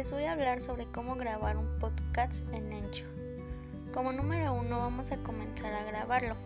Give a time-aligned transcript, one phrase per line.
[0.00, 3.06] les voy a hablar sobre cómo grabar un podcast en Anchor.
[3.92, 6.36] Como número uno vamos a comenzar a grabarlo.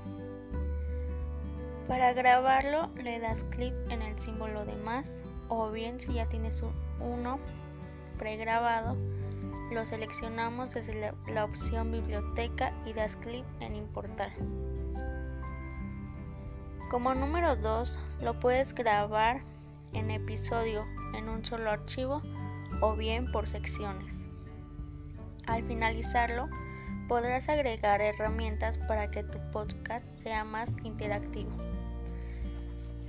[1.87, 5.09] Para grabarlo le das clic en el símbolo de más
[5.49, 6.65] o bien si ya tienes
[6.99, 7.39] uno
[8.19, 8.97] pregrabado
[9.71, 14.33] lo seleccionamos desde la, la opción biblioteca y das clic en importar.
[16.91, 19.43] Como número 2 lo puedes grabar
[19.93, 20.85] en episodio
[21.17, 22.21] en un solo archivo
[22.81, 24.29] o bien por secciones.
[25.47, 26.49] Al finalizarlo,
[27.09, 31.51] podrás agregar herramientas para que tu podcast sea más interactivo.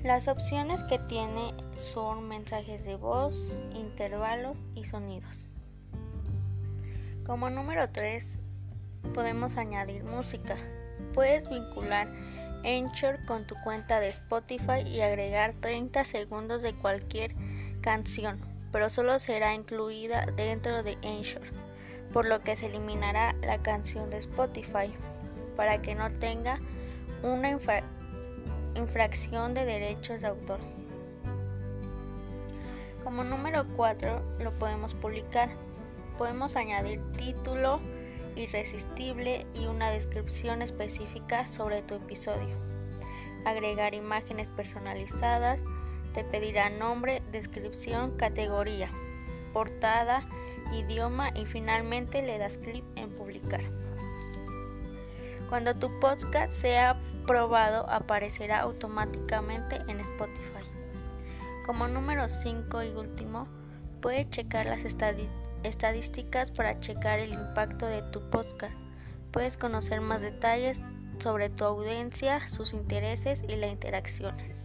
[0.04, 5.46] Las opciones que tiene son mensajes de voz, intervalos y sonidos.
[7.26, 8.38] Como número 3,
[9.14, 10.58] podemos añadir música.
[11.14, 12.08] Puedes vincular
[12.64, 17.34] Anchor con tu cuenta de Spotify y agregar 30 segundos de cualquier
[17.82, 21.44] canción pero solo será incluida dentro de Anchor,
[22.12, 24.94] por lo que se eliminará la canción de Spotify
[25.56, 26.60] para que no tenga
[27.24, 27.58] una
[28.76, 30.60] infracción de derechos de autor.
[33.06, 35.48] Como número 4 lo podemos publicar.
[36.18, 37.80] Podemos añadir título
[38.36, 42.58] irresistible y una descripción específica sobre tu episodio.
[43.46, 45.62] Agregar imágenes personalizadas
[46.16, 48.90] te pedirá nombre, descripción, categoría,
[49.52, 50.26] portada,
[50.72, 53.60] idioma y finalmente le das clic en publicar.
[55.50, 60.64] Cuando tu podcast sea probado aparecerá automáticamente en Spotify.
[61.66, 63.50] Como número 5 y último,
[64.02, 64.86] puedes checar las
[65.64, 68.78] estadísticas para checar el impacto de tu podcast.
[69.32, 70.80] Puedes conocer más detalles
[71.20, 74.65] sobre tu audiencia, sus intereses y las interacciones.